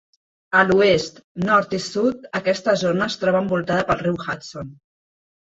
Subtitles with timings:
[0.59, 1.19] A l'oest,
[1.49, 4.75] nord i sud, aquesta zona es troba envoltada pel riu Hudson.